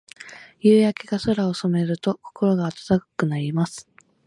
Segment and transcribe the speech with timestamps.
[0.61, 3.87] 夕焼けが空を染めると、心が温かくなります。